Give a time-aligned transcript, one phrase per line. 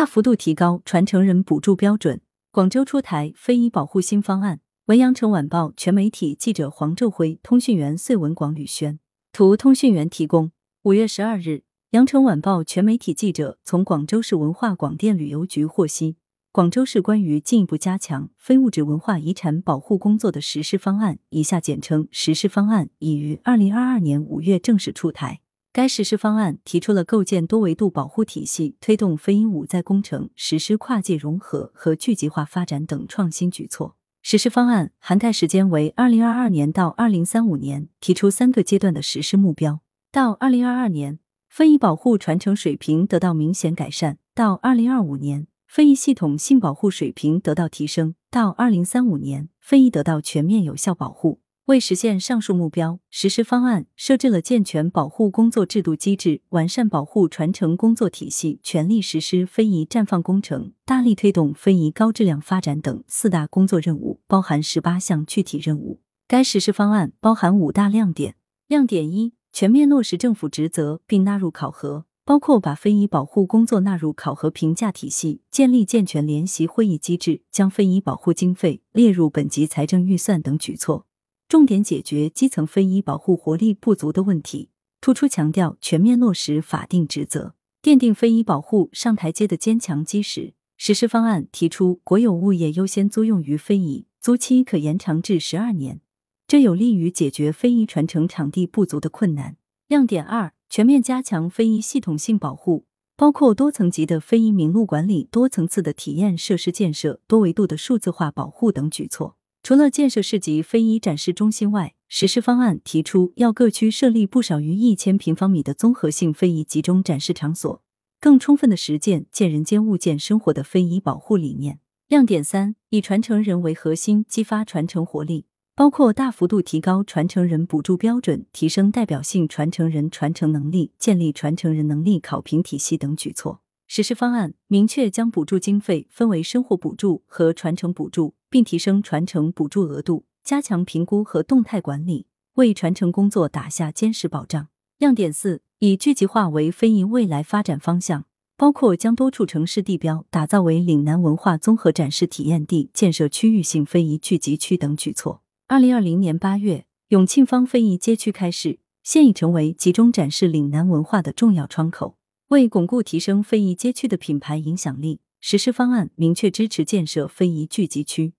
[0.00, 2.22] 大幅度提高传承人补助标准。
[2.50, 4.60] 广州出台非遗保护新方案。
[4.86, 8.98] 文阳城晚报全媒体记者黄昼辉，通讯员穗文广吕轩。
[9.30, 10.52] 图通讯员提供。
[10.84, 16.16] 五月十二日，羊城晚报全媒体记者从广州市文化广电旅游局获悉，
[16.50, 25.42] 广州市关于进一步加强非物质文化遗产保护工作的实施方案（以下简称实施方案）已于二零二二年五月正式出台。
[25.72, 33.94] 该实施方案提出了构建多维度保护体系、推动非遗五在工程实施跨界融合和聚集化发展等创新举措。
[34.20, 39.80] 实施方案涵盖时间为二零二二年到二零三五年，提出三个阶段的实施目标。
[40.10, 51.40] 到二零二二年，非遗保护传承水平得到明显改善；到二零二五年，非遗系统性保护水平得到提升；到二零三五年，非遗得到全面有效保护。
[51.66, 66.00] 为实现上述目标，实施方案设置了健全保护工作制度机制、完善保护传承工作体系、全力实施非遗绽放工程、大力推动非遗高质量发展等四大工作任务，包含十八项具体任务。
[66.26, 68.34] 该实施方案包含五大亮点：
[68.66, 81.06] 亮点一，全面落实政府职责并纳入考核，包括把非遗保护工作纳入考核评价体系，建立健全联席会议机制，将非遗保护经费列入本级财政预算等举措。
[81.50, 84.68] 重点解决基层非遗保护活力不足的问题，
[85.00, 90.54] 突出强调全面落实法定职责，奠定非遗保护上台阶的坚强基石。
[90.76, 96.00] 实施方案提出，国有物业优先租用于非遗，租期可延长至十二年，
[96.46, 99.56] 这有利于解决非遗传承场地不足的困难。
[99.88, 102.84] 亮点二：全面加强非遗系统性保护，
[103.16, 109.36] 包括多层级的非遗名录管理、多层次的体验设施建设、多维度的数字化保护等举措。
[109.62, 117.82] 除了建设市级非遗展示中心外，实施方案提出要各区设立不少于一千平方米的综合性非遗集中展示场所，
[118.20, 121.78] 更充分的实践“见人间、物见生活”的非遗保护理念。
[122.08, 133.60] 亮点三：以传承人为核心，激发传承活力，包括大幅度提高传承人补助标准、提升代表性传承人传承能力、建立传承人能力考评体系等举措。
[133.92, 144.68] 实施方案明确将补助经费分为生活补助和传承补助，并提升传承补助额度，加强评估和动态管理，为传承工作打下坚实保障。
[144.98, 155.42] 亮点四：以聚集化为非遗未来发展方向，包括将多处城市地标打造为岭南文化综合展示体验地，建设区域性非遗聚集区等举措。
[155.66, 162.19] 二零二零年八月，永庆坊非遗街区开市，现已成为集中展示岭南文化的重要窗口。
[162.50, 168.32] 为巩固提升非遗街区的品牌影响力，实施方案明确支持建设非遗聚集区，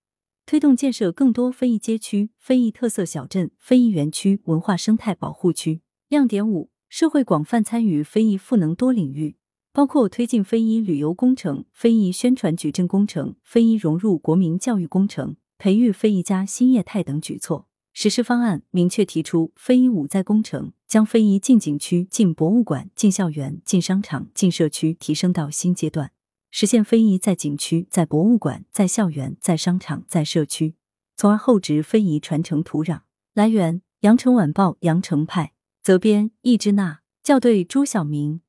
[0.46, 5.80] 推动建设更多非遗街区、非遗特色小镇、非遗园区、文化生态保护区。
[6.10, 9.38] 亮点五：社会广泛参与非遗赋能多领域，
[9.72, 17.70] 包括推进非遗旅游工程、非遗宣传矩阵工程、非遗融入国民教育工程、培育非遗家新业态等举措。
[17.94, 26.12] 实施方案明确提出，非遗五在工程将非遗进景区、进博物馆、进校园、进商场、进社区提升到新阶段，
[26.50, 30.76] 实现非遗在景区、在博物馆、在校园、在商场、在社区，
[31.18, 33.02] 从而厚植非遗传承土壤。
[33.34, 35.54] 来源：羊城晚报羊城派，
[35.84, 38.42] 责编：易之娜，校对：朱晓明。